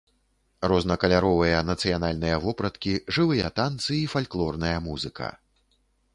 [0.71, 5.33] Рознакаляровыя нацыянальныя вопраткі, жывыя танцы і фальклорная музыка.